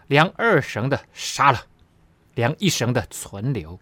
[0.07, 1.61] 量二绳的杀了。
[2.35, 3.77] 量一绳的存留，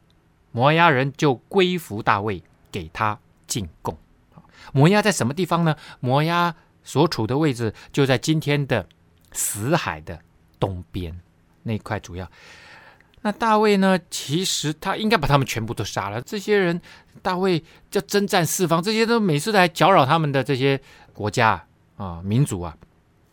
[0.51, 2.41] 摩押人就归服大卫，
[2.71, 3.95] 给他进贡。
[4.73, 5.75] 摩押在什么地方呢？
[5.99, 8.87] 摩押所处的位置就在今天的
[9.31, 10.19] 死海的
[10.59, 11.21] 东边
[11.61, 11.99] 那块。
[11.99, 12.29] 主要，
[13.21, 13.99] 那大卫呢？
[14.09, 16.21] 其实他应该把他们全部都杀了。
[16.21, 16.79] 这些人，
[17.21, 20.79] 大卫就征战四方，这些都每次来搅扰他们的这些
[21.13, 21.65] 国家
[21.97, 22.77] 啊、民族啊。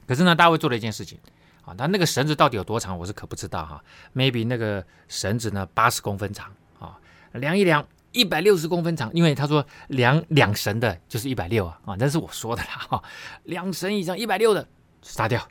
[0.07, 1.19] 可是呢，大卫做了一件事情。
[1.65, 3.83] 啊，他那个绳子到底有多长，我是可不知道哈。
[4.15, 6.97] Maybe 那个绳子呢，八十公分长啊，
[7.33, 13.03] 量一量一百六十公分长，因为他说量两绳的就是一百六啊啊，那是我说的啦哈。
[13.43, 14.69] 两绳以上一百六的
[15.03, 15.45] 杀掉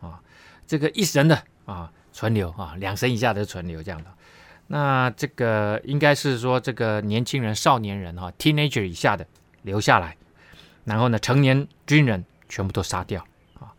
[0.00, 0.20] 啊，
[0.66, 4.10] 这个一绳的啊存留啊，两绳以下的存留这样的。
[4.68, 9.26] 那这个应该是说这个年轻人、少年人哈，teenager 以下的
[9.62, 10.16] 留下来，
[10.84, 13.26] 然后呢，成年军人全部都杀掉
[13.58, 13.74] 啊。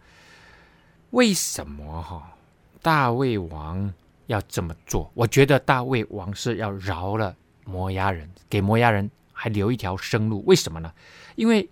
[1.11, 2.35] 为什么哈
[2.81, 3.93] 大卫王
[4.27, 5.09] 要这么做？
[5.13, 10.43] 我觉得大卫王是要饶了摩押人，给摩押人还留一条生路。
[10.45, 10.91] 为什么呢？
[11.35, 11.67] 因为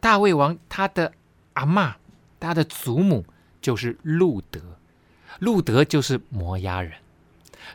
[0.00, 1.12] 大卫王他的
[1.54, 1.92] 阿嬷，
[2.40, 3.24] 他的祖母
[3.60, 4.60] 就是路德，
[5.38, 6.92] 路德就是摩押人，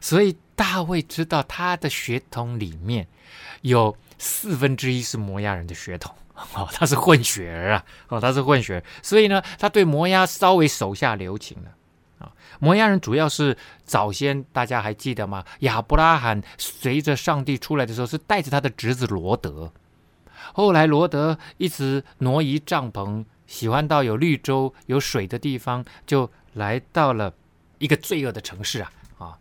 [0.01, 3.07] 所以大卫知道他的血统里面
[3.61, 6.13] 有四分之一是摩押人的血统。
[6.53, 7.85] 哦，他是混血儿啊！
[8.09, 11.71] 哦，他是混血，所以呢，他对摩押稍微手下留情了
[12.19, 12.31] 啊。
[12.59, 15.43] 摩押人主要是早先大家还记得吗？
[15.61, 19.73] 亚伯拉罕随着上帝出来的时候，是带着他的侄子罗德。
[20.53, 27.33] 后来罗德一直挪移帐篷，喜欢到有绿洲、有水的地方，就来到了
[27.79, 29.37] 一个罪恶的城市啊啊，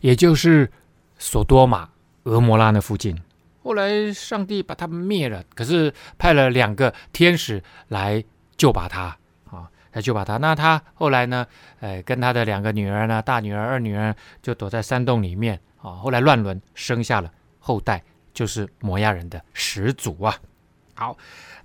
[0.00, 0.70] 也就是
[1.18, 1.88] 索多玛、
[2.24, 3.16] 俄摩拉那附近。
[3.62, 8.22] 后来上帝把他们灭了，可是派了两个天使来
[8.56, 9.16] 救拔他
[9.50, 10.36] 啊，来救拔他。
[10.36, 11.46] 那他后来呢？
[11.80, 15.92] 哎，跟他的两个女儿呢，大女儿、二女儿就躲在山洞里面啊。
[15.92, 18.02] 后来乱伦，生下了后代，
[18.34, 20.36] 就是摩押人的始祖啊。
[20.94, 21.16] 好，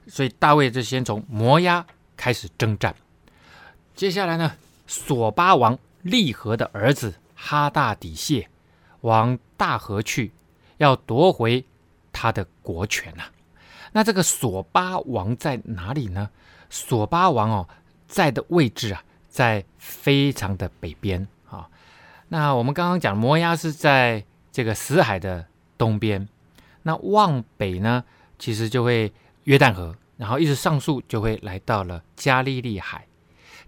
[0.08, 2.96] 所以大卫就先从摩押开始征战。
[3.94, 4.54] 接下来呢，
[4.90, 8.50] 索巴王利和的儿子哈大底谢
[9.02, 10.32] 往大河去，
[10.78, 11.64] 要夺回。
[12.12, 13.32] 他的国权呐、啊，
[13.94, 16.32] 那这个索巴王在哪里呢？
[16.70, 17.70] 索巴王哦，
[18.08, 21.70] 在的位置啊，在非常的北边啊。
[22.28, 25.46] 那我们刚刚讲摩押是在这个死海的
[25.78, 26.28] 东边，
[26.82, 28.04] 那往北呢，
[28.38, 33.06] 其实就会约旦河，然后一直上溯就会来到了加利利海。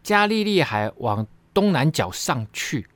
[0.04, 2.88] 加利利海往东南角上去，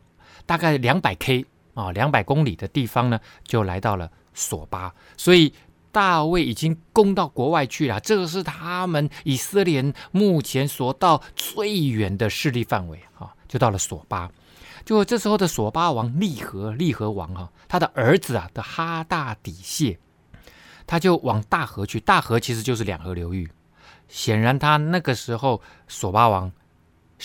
[0.46, 4.12] 大概两百 K 啊，两百公里的地方呢，就来到了。
[4.38, 5.54] 索巴，所以
[5.94, 7.98] 大卫已经攻到国外去了。
[8.02, 14.30] 这个是他们以色列目前所到最远的势力范围啊，就到了索巴。
[14.84, 19.98] 就这时候的索巴王利和利和王哈，他的儿子啊的哈大底谢，
[20.86, 21.98] 他就往大河去。
[22.02, 23.50] 大河其实就是两河流域。
[24.10, 26.52] 显然他那个时候索巴王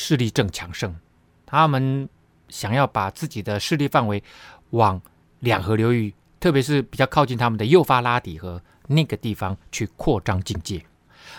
[0.03, 0.97] 势力正强盛，
[1.45, 2.09] 他们
[2.49, 4.23] 想要把自己的势力范围
[4.71, 4.99] 往
[5.41, 6.15] 两河流域。
[6.41, 10.83] 特别是比较靠近他们的幼发拉底河那个地方去扩张境界。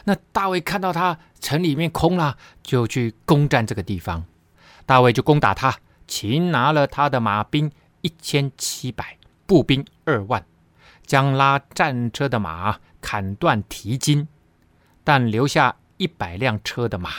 [0.04, 4.24] 那大卫看到他城里面空了，就去攻占这个地方。
[4.86, 7.72] 大卫就攻打他，擒拿了他的马兵
[8.02, 10.46] 一千七百，步兵二万，
[11.08, 14.28] 将拉战车的马砍断蹄筋，
[15.04, 17.10] 但留下一百辆车的马。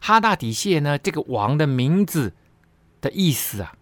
[0.00, 2.32] 哈大底谢呢，这个王的名字
[3.00, 3.74] 的意思啊。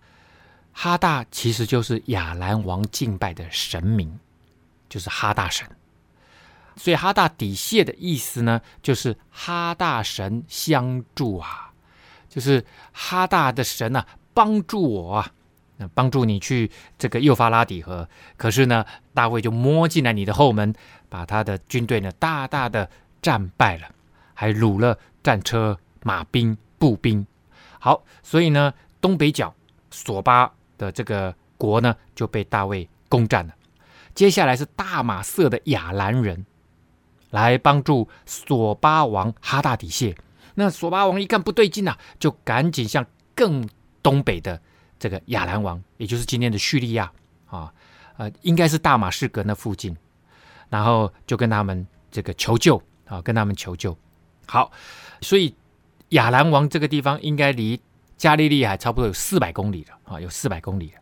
[0.73, 4.19] 哈大其实就是亚兰王敬拜的神明，
[4.89, 5.67] 就是哈大神。
[6.77, 11.73] 所以哈大底谢的意思呢，就是哈大神相助啊，
[12.29, 15.33] 就是哈大的神啊，帮助我啊，
[15.79, 18.09] 那帮助你去这个幼发拉底河。
[18.37, 20.73] 可是呢，大卫就摸进来你的后门，
[21.09, 22.89] 把他的军队呢大大的
[23.21, 23.89] 战败了，
[24.35, 25.77] 还掳了战车、
[26.09, 27.27] 马兵、步兵。
[27.79, 29.55] 好，所以呢，东北角
[29.91, 33.53] 索巴的这个国呢就被大卫攻占了。
[34.15, 36.47] 接下来是大马色的亚兰人
[37.31, 40.17] 来帮助索巴王哈大底谢。
[40.55, 43.69] 那索巴王一看不对劲呐、啊，就赶紧向更
[44.03, 44.61] 东北的
[44.99, 47.13] 这个亚兰王，也就是今天的叙利亚
[47.47, 47.73] 啊，
[48.17, 49.97] 呃，应该是大马士革那附近，
[50.69, 53.97] 然后就跟他们这个求救啊，跟他们求救。
[54.47, 54.73] 好，
[55.21, 55.55] 所以
[56.11, 57.81] 亚兰王这个地方应该离
[58.17, 61.01] 加利利海差不多有四百公里了啊，有四百公里了。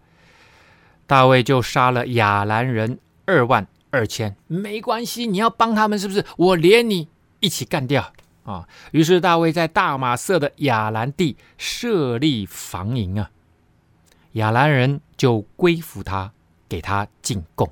[1.06, 6.24] 大卫就杀了亚兰人二万二千，没关系，你要帮他们是不是？
[6.36, 7.08] 我连你
[7.40, 8.12] 一起干掉。
[8.44, 13.30] 啊，于是大卫在大马色的亚兰地设立防营啊，
[14.32, 16.32] 亚兰人就归服他，
[16.68, 17.68] 给他进贡。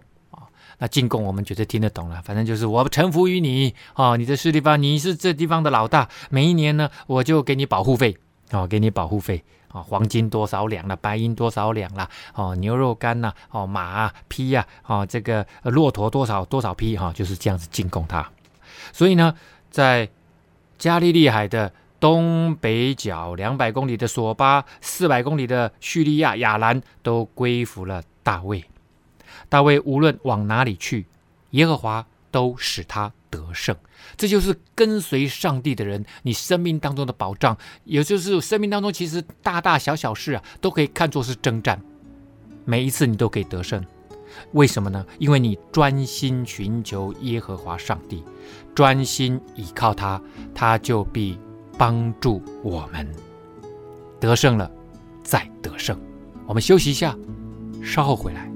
[0.85, 8.15] 那进贡我们觉得听得懂了，反正就是我臣服于你哦，你这是地方，你是这地方的老大，每一年呢，我就给你保护费
[8.51, 18.31] 哦，给你保护费啊，黄金多少两了，白银多少两了，哦，牛肉干呐，哦，马，匹呀，哦，这个骆驼多少多少匹哈，就是这样子进贡他。
[18.93, 19.35] 所以呢，
[19.71, 20.07] 在
[20.77, 28.63] 加利利海的东北角两百公里的索巴，四百公里的叙利亚亚兰都归服了大卫。
[29.55, 31.07] 大卫无论往哪里去，
[31.51, 33.77] 耶和华都使他得胜。
[34.17, 41.81] 这就是跟随上帝的人，你生命当中的保障，也就是生命当中其实大大小小事啊，都可以看作是征战。
[42.65, 43.81] 每一次你都可以得胜，
[44.55, 45.07] 为什么呢？
[45.21, 48.25] 因为你专心寻求耶和华上帝。
[48.75, 50.21] 专心倚靠他，
[50.53, 51.39] 他就必
[51.79, 53.09] 帮助我们
[54.19, 54.69] 得胜了，
[55.23, 55.97] 再得胜。
[56.45, 57.17] 我们休息一下，
[57.85, 58.54] 稍后回来。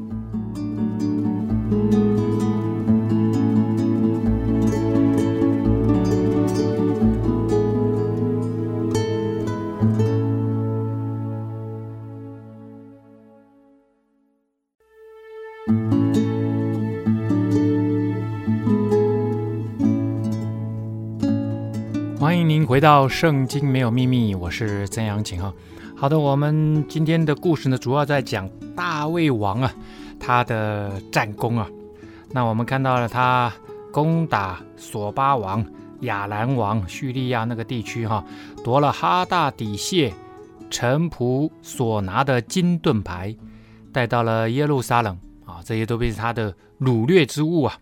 [22.19, 25.53] 欢迎您回到圣经没有秘密，我是曾阳晴哈。
[25.95, 29.75] 好的，我们今天的故事呢，主要在讲大卫王啊，
[30.29, 31.67] 他的战功啊。
[32.33, 33.51] 那我们看到了他
[33.91, 35.65] 攻打索巴王、
[36.01, 38.23] 亚兰王、叙利亚那个地区哈，
[38.63, 40.13] 夺了哈大底谢
[40.69, 43.35] 臣仆所拿的金盾牌，
[43.91, 47.79] 带到了耶路撒冷啊，这些都被他的掳掠之物啊。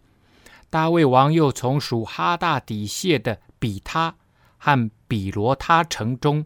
[0.70, 4.14] 大卫王又从属哈大底谢的比他。
[4.58, 6.44] 和比罗他城中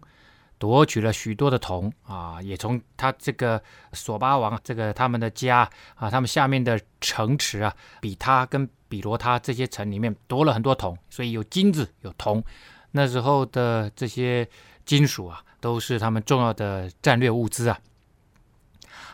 [0.61, 3.61] 夺取了许多的铜啊，也从他这个
[3.95, 12.45] 索巴王这个他们的家啊，他们下面的城池啊，比他跟比罗他这些城里面夺了很多铜，所以有金子有铜。
[12.91, 14.47] 那时候的这些
[14.85, 17.81] 金属啊，都是他们重要的战略物资啊。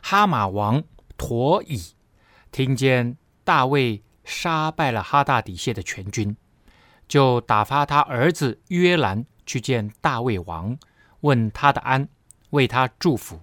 [0.02, 0.82] 哈马王
[1.16, 1.80] 陀乙
[2.50, 6.36] 听见大卫杀败了哈大底谢的全军。
[7.06, 10.76] 就打发他儿子约兰去见大卫王，
[11.26, 12.08] 问他的安，
[12.50, 13.40] 为他祝福，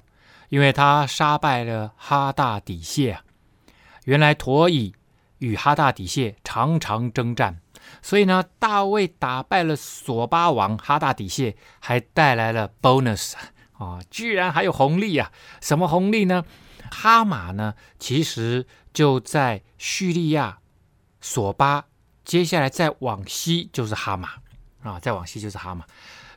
[0.48, 3.24] 因为他杀败了哈大底谢啊。
[4.06, 4.94] 原来陀以
[5.40, 7.60] 与哈大底谢常常征战，
[8.02, 13.34] 所以呢，大卫打败了索巴王哈大底谢，还带来了 bonus
[13.74, 15.32] 啊，居然还有红利啊！
[15.62, 16.46] 什么红利呢？
[16.92, 20.60] 哈马呢，其实就在叙利亚
[21.20, 21.86] 索巴。
[22.24, 24.30] 接下来再往西就是哈马
[24.84, 25.86] 啊，再往西就是哈马，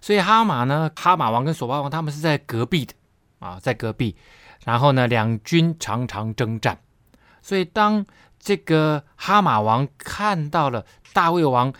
[0.06, 2.94] 所以哈马呢，哈马王跟索巴王他们是在隔壁的
[3.40, 4.14] 啊，在隔壁。
[4.64, 6.78] 然后呢，两军常常征战，
[7.42, 8.06] 所以当
[8.38, 11.74] 这个哈马王看到了大卫王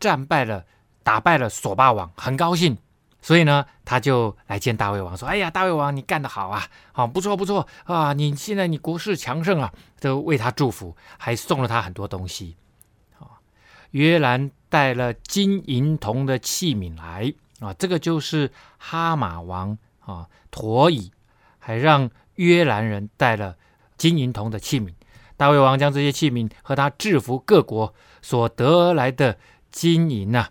[0.00, 0.64] 战败了，
[1.04, 2.76] 打败了索巴王，很高兴，
[3.22, 12.56] 所以呢，他就来见大卫王，说：“哎呀，大卫王，你干得好啊，好，不错不错啊，你现在你国势强盛啊，都为他祝福，还送了他很多东西。”
[13.92, 21.12] 约兰带了金银铜的器皿来啊，这个就是哈马王啊，陀以
[21.58, 23.56] 还让约兰人带了
[23.96, 24.92] 金银铜的器皿。
[25.36, 29.38] 大卫王将这些器皿和他制服各国所得来的
[29.70, 30.48] 金银呐、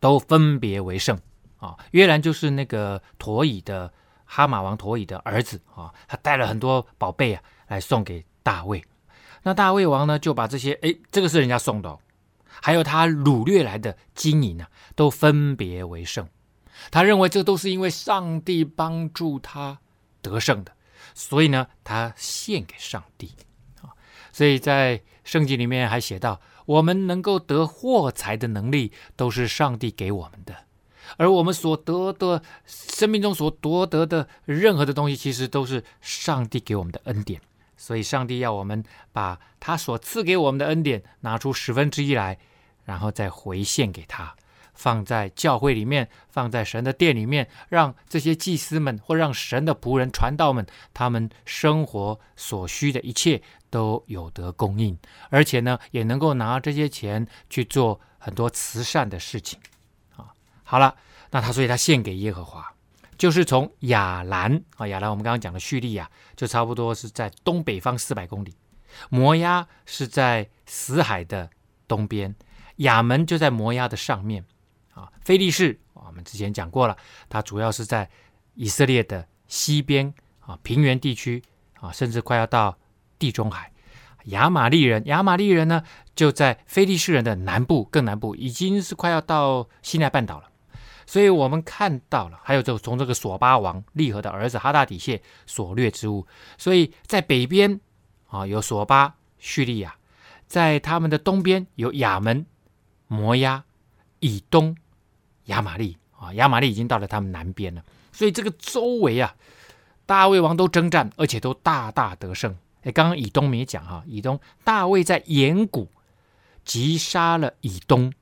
[0.00, 1.18] 都分别为圣
[1.58, 1.76] 啊。
[1.92, 3.92] 约兰就是那个陀以的
[4.24, 8.84] 哈马王陀以的儿子啊，他带了很多宝贝啊来送给大卫。
[9.42, 11.98] 那大卫王呢，就把这些哎，这个是人家送的、哦。
[12.60, 16.26] 还有他掳掠来的金银啊，都分别为圣。
[16.90, 19.78] 他认为这都是因为上帝帮助他
[20.20, 20.72] 得胜的，
[21.14, 23.32] 所以呢，他献给上帝
[23.82, 23.90] 啊。
[24.32, 30.54] 所以在圣经里面还写到：“我们能够得货财的能力，都是上帝给我们的。
[31.16, 37.40] 而我们所得的生命中所夺得的任何的东西，其实都是上帝给我们的恩典。
[37.76, 42.38] 所以，上帝要我们把他所赐给我们的恩典拿出十分之一来，
[42.84, 44.34] 然后再回献给他，
[44.76, 50.64] 放在教会里面，放在神的殿里面，让这些祭司们或让神的仆人、传道们，
[50.94, 54.96] 他们生活所需的一切都有得供应，
[55.30, 59.58] 而且呢，也能够拿这些钱去做很多慈善的事情。
[60.16, 60.30] 啊，
[60.62, 60.94] 好了，
[61.30, 62.72] 那他所以他献给耶和华。
[63.18, 68.54] 就是从亚兰啊，亚兰我们刚刚讲的叙利亚，就差不多是在东北方四百公里。
[69.08, 71.48] 摩押是在死海的
[71.88, 72.34] 东边，
[72.76, 74.44] 亚门就在摩押的上面
[74.96, 75.12] 啊。
[75.20, 76.96] 非利士我们之前讲过了，
[77.28, 78.08] 它主要是在
[78.54, 81.42] 以色列的西边啊，平原地区
[81.78, 82.76] 啊，甚至快要到
[83.18, 83.70] 地中海。
[84.24, 85.84] 亚玛力人，亚玛力人呢
[86.16, 90.50] 就在非利士人的南部，更南部，已经是快要到西奈半岛了。
[91.06, 96.26] 所以我们看到了，还有就从这个索巴王利和的儿子哈大底谢所掠之物。
[96.58, 97.80] 所以在北边
[98.26, 99.94] 啊有索巴叙利亚，
[100.48, 102.44] 在他们的东边有亚门、
[103.06, 103.62] 摩押、
[104.18, 104.76] 以东、
[105.46, 107.84] 亚玛利啊，亚玛利已经到了他们南边了。
[108.12, 109.34] 所以这个周围啊，
[110.06, 112.56] 大卫王都征战，而且都大大得胜。
[112.82, 115.90] 哎，刚刚以东没讲哈，以东大卫在盐谷
[116.64, 118.12] 击杀了以东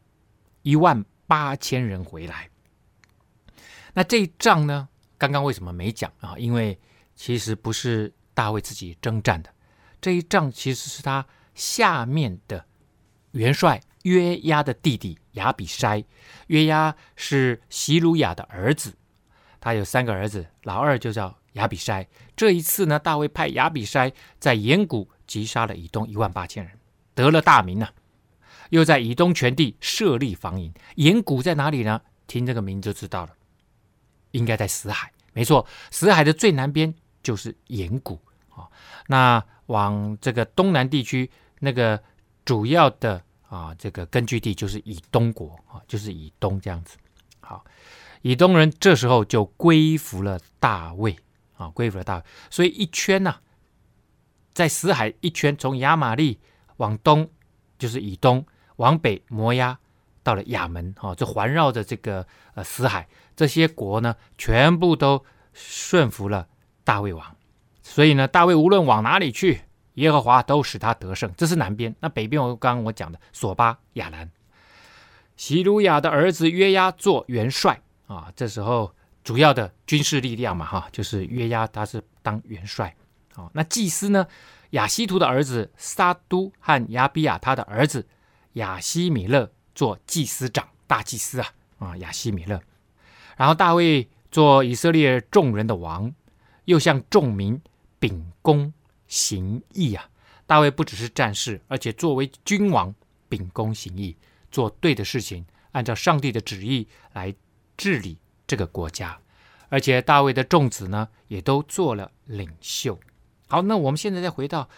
[0.62, 2.48] 一万八千人回来。
[3.92, 4.88] 那这一仗呢？
[5.16, 6.34] 刚刚为什么没讲啊？
[6.36, 6.78] 因为
[7.14, 9.50] 其实不是大卫自己征战的，
[10.00, 12.66] 这一仗其实是他下面的
[13.30, 16.02] 元帅约押的弟弟亚比筛。
[16.46, 18.94] 约押是洗鲁雅的儿子，
[19.60, 22.06] 他有三个儿子，老二就叫亚比筛。
[22.34, 26.78] 这一次呢，大卫派亚比筛在盐谷击杀了以东一万八千人，
[27.14, 27.92] 得了大名呢、啊。
[28.70, 30.72] 又在以东全地设立防营。
[30.96, 32.00] 盐谷在哪里呢？
[32.26, 33.32] 听这个名就知道了。
[34.32, 36.92] 应该在死海，没错，死海的最南边
[37.22, 38.66] 就是盐谷啊。
[39.06, 41.30] 那往这个东南地区，
[41.60, 42.02] 那个
[42.44, 43.22] 主要的
[43.54, 46.96] 啊，这个根据地就是以东国啊，就是以东这样子。
[47.38, 47.64] 好，
[48.22, 51.16] 以东人这时候就归服了大卫
[51.56, 52.24] 啊，归服了大卫。
[52.50, 53.36] 所以一圈呢、
[54.52, 56.40] 在死海一圈，从亚玛力
[56.78, 57.30] 往东
[57.78, 58.44] 就是以东，
[58.76, 59.78] 往北摩押。
[60.24, 66.48] 到了亚门，啊，就环绕着这个呃死海，这些国呢，全部都顺服了
[66.82, 67.36] 大卫王。
[67.82, 69.60] 所以呢，大卫无论往哪里去，
[69.94, 71.32] 耶和华都使他得胜。
[71.36, 71.94] 这是南边。
[72.00, 74.30] 那北边，我刚刚我讲的索巴、亚兰，
[75.36, 78.32] 洗鲁雅的儿子约押做元帅啊。
[78.36, 82.94] 这时候主要的军事力量嘛，哈，就是约押他是当元帅。
[83.34, 84.26] 啊，那祭司呢，
[84.70, 88.06] 亚希图的儿子撒督和亚比亚他的儿子
[88.52, 89.50] 亚希米勒。
[89.74, 91.48] 做祭司长、大祭司啊
[91.80, 92.60] 啊，亚希米勒。
[93.36, 96.14] 然后大卫做以色列众人的王，
[96.66, 97.60] 又向众民
[97.98, 98.72] 秉公
[99.14, 100.10] 行义啊。
[100.46, 102.92] 大卫不只是战士，而且作为君王
[103.28, 104.16] 秉公行义，
[104.50, 107.34] 做对的事情，按照上帝的旨意来
[107.76, 109.18] 治理这个国家。
[109.68, 112.98] 而且大卫的众子呢，也都做了领袖。
[113.46, 114.68] 好，那我们现在再回到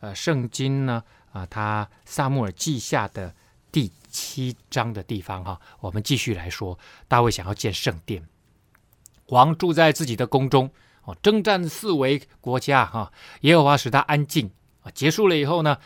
[0.00, 3.34] 呃圣经呢啊，他撒母耳记下的。
[3.72, 6.78] 第七章的地方哈，我们继续来说，
[7.08, 8.26] 大卫想要建圣殿，
[9.26, 10.70] 王住在自己的宫中
[11.06, 14.50] 哦，征战四围国家哈，耶和华使他安静
[14.82, 15.78] 啊，结束了以后呢，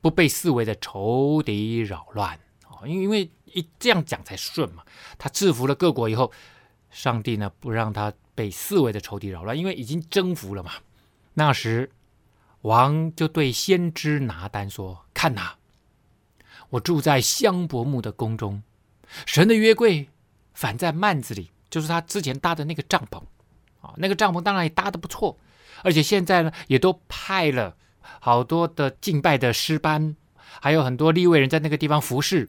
[0.00, 4.82] 不被四围的仇敌扰乱啊，因为因为一这样讲才顺嘛，
[5.16, 6.32] 他制服了各国以后，
[6.90, 10.72] 上帝呢不让他被四围的仇敌扰乱，因为已经征服了嘛。
[11.34, 11.90] 那时
[12.62, 15.56] 王就对先知拿单说：“看哪。”
[16.70, 18.62] 我住在香柏木的宫中，
[19.26, 20.08] 神的约柜
[20.52, 23.22] 反在幔子里，就是他之前搭的那个帐篷
[23.84, 23.94] 啊。
[23.96, 25.38] 那个帐篷当然也搭得不错，
[25.82, 27.76] 而且现在呢，也都派了
[28.20, 30.16] 好多的敬拜的诗班，
[30.60, 32.48] 还有很多利未人在那个地方服侍。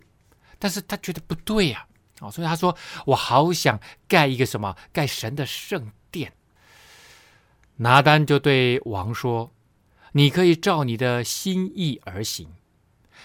[0.58, 1.86] 但是他觉得不对呀，
[2.20, 2.76] 啊，所以他说
[3.06, 6.32] ：“我好想盖一个什么，盖神的圣殿。”
[7.78, 9.52] 拿单就对王说
[10.14, 12.48] ：“你可以照你的心意而行。”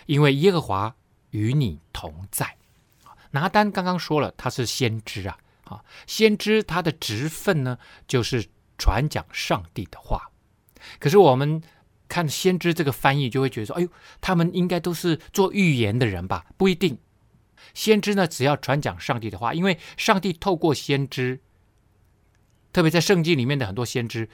[0.06, 0.96] 因为耶和华
[1.30, 2.56] 与你同在，
[3.30, 5.38] 拿单刚刚说了，他是先知啊，
[5.70, 8.46] 啊，先知他的职分呢，就是
[8.76, 10.30] 传讲上帝的话。
[10.98, 11.62] 可是我们
[12.08, 13.88] 看先知这个翻译，就会觉得说，哎呦，
[14.20, 16.44] 他们应该都是做预言的人吧？
[16.56, 16.98] 不一定，
[17.72, 21.40] 先知呢，只要传讲上帝的话，因为上帝透过先知，
[22.72, 24.28] 特别在圣经里面的很多先知，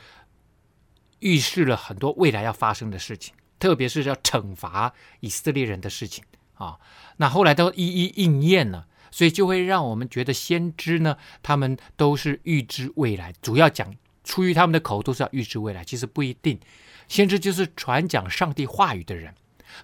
[1.19, 3.35] 预示了很多未来要发生的事情。
[3.59, 6.23] 特别是要惩罚以色列人的事情
[6.55, 6.79] 啊。
[7.17, 13.95] 那后来都一一应验了，所以就会让我们觉得先知呢，他们都是预知未来，主要讲
[14.25, 16.59] 出于他们的口都是要预知未来，其实不一定。
[17.09, 19.35] 先知就是传讲上帝话语的人，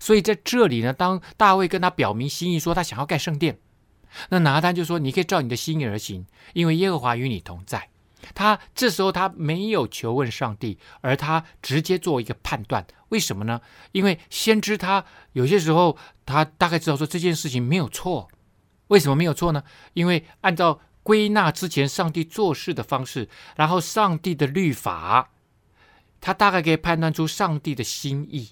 [0.00, 3.58] 所以在这里呢，当大卫跟他表明心意，说他想要盖圣殿，
[4.30, 7.88] 那拿单就说：“你可以照你的心意而行，因为耶和华与你同在。”
[8.34, 12.86] 他这时候他没有求问上帝，而他直接做一个判断。
[13.08, 13.60] 为什么呢？
[13.90, 18.28] 因为先知他有些时候他大概知道说这件事情没有错。
[18.89, 19.64] 为什么没有错呢？
[19.95, 25.30] 因为按照归纳之前上帝做事的方式，然后上帝的律法。
[26.20, 28.51] 他大概可以判断出上帝的心意。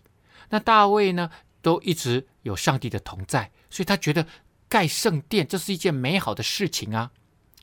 [0.49, 1.31] 那大卫呢，
[1.63, 4.27] 都一直有上帝的同在，所以他觉得
[4.69, 7.13] 盖圣殿这是一件美好的事情啊。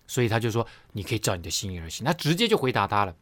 [0.07, 3.13] 所以他就说：“你可以照你的心意而行。”他直接就回答他了。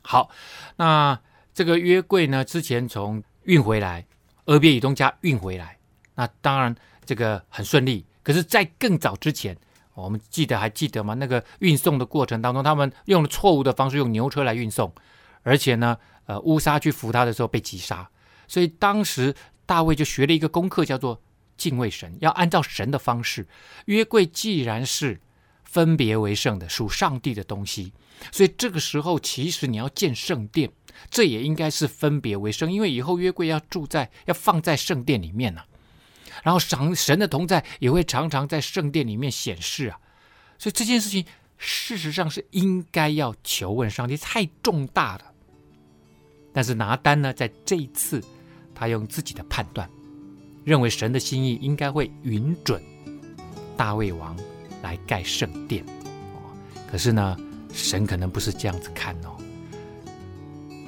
[0.00, 0.30] 好，
[0.76, 1.20] 那
[1.52, 4.06] 这个约柜呢，之前从运回来，
[4.46, 5.78] 俄别以东家运回来，
[6.14, 6.74] 那当然
[7.04, 8.06] 这个很顺利。
[8.24, 9.56] 可是，在更早之前，
[9.94, 11.14] 我们记得还记得吗？
[11.14, 14.92] 那个运送的过程当中，他们用了错误的方式，用牛车来运送。
[15.42, 18.10] 而且呢，呃，乌沙去扶他的时候被击杀，
[18.48, 19.34] 所以当时
[19.66, 21.20] 大卫就学了一个功课，叫做
[21.58, 23.46] 敬畏神，要按照神的方式。
[23.84, 25.20] 约柜既然是
[25.64, 27.92] 分别为圣的，属上帝的东西，
[28.32, 30.72] 所以这个时候其实你要建圣殿，
[31.10, 35.60] 这也应该是分别为圣，因为以后约柜要住在，要放在圣殿里面呢、
[36.44, 39.98] 然后神神的同在也会常常在圣殿里面显示啊，
[40.58, 41.24] 所以这件事情
[41.56, 45.24] 事实上是应该要求问上帝，太重大了。
[46.52, 48.22] 但是拿单呢，在这一次，
[48.74, 49.88] 他用自己的判断，
[50.64, 52.82] 认为神的心意应该会允准
[53.74, 54.36] 大卫王
[54.82, 55.82] 来盖圣殿。
[56.92, 57.36] 可是呢，
[57.72, 59.34] 神可能不是这样子看哦。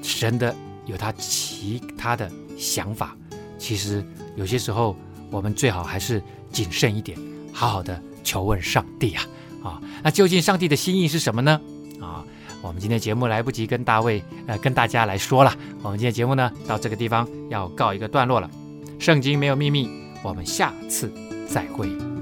[0.03, 0.55] 神的
[0.85, 3.17] 有他其他的想法。
[3.59, 4.05] 其实
[4.37, 4.95] 有些时候，
[5.31, 7.19] 我们最好还是谨慎一点，
[7.53, 9.29] 好好的求问上帝啊！
[9.63, 11.61] 啊，那究竟上帝的心意是什么呢？
[12.01, 12.25] 啊？
[12.63, 18.51] 我们今天节目来不及跟大卫呃跟大家来说了，我们今天节目呢到这个地方要告一个段落了。
[18.99, 19.89] 圣经没有秘密，
[20.23, 21.13] 我们下次
[21.49, 22.16] 再会。